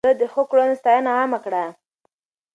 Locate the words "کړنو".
0.51-0.75